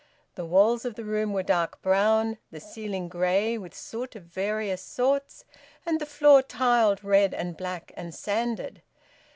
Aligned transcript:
The 0.33 0.47
walls 0.47 0.83
of 0.83 0.95
the 0.95 1.03
room 1.03 1.31
were 1.31 1.43
dark 1.43 1.79
brown, 1.83 2.39
the 2.49 2.59
ceiling 2.59 3.07
grey 3.07 3.55
with 3.55 3.75
soot 3.75 4.15
of 4.15 4.23
various 4.23 4.81
sorts, 4.81 5.45
and 5.85 6.01
the 6.01 6.07
floor 6.07 6.41
tiled 6.41 7.03
red 7.03 7.35
and 7.35 7.55
black 7.55 7.91
and 7.95 8.11
sanded. 8.11 8.81